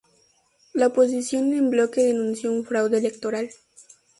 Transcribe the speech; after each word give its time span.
La 0.73 0.87
oposición 0.87 1.53
en 1.53 1.69
bloque 1.69 2.01
denunció 2.01 2.51
un 2.51 2.65
fraude 2.65 2.97
electoral. 2.97 3.51